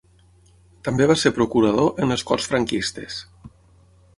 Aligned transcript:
També 0.87 1.05
va 1.11 1.17
ser 1.23 1.31
procurador 1.35 1.93
en 2.05 2.15
les 2.15 2.25
Corts 2.31 2.51
franquistes. 2.53 3.19